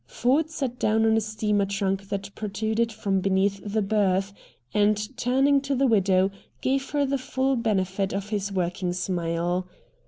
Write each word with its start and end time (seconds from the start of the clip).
Ford 0.07 0.49
sat 0.49 0.79
down 0.79 1.05
on 1.05 1.15
a 1.15 1.21
steamer 1.21 1.67
trunk 1.67 2.09
that 2.09 2.33
protruded 2.33 2.91
from 2.91 3.19
beneath 3.21 3.61
the 3.63 3.83
berth, 3.83 4.33
and, 4.73 5.15
turning 5.15 5.61
to 5.61 5.75
the 5.75 5.85
widow, 5.85 6.31
gave 6.59 6.89
her 6.89 7.05
the 7.05 7.19
full 7.19 7.55
benefit 7.55 8.11
of 8.11 8.29
his 8.29 8.51
working 8.51 8.93
smile. 8.93 9.67